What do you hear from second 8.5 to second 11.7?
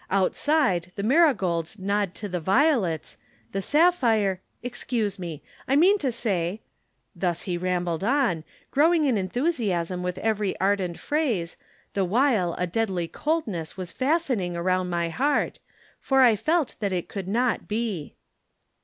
growing in enthusiasm with every ardent phrase,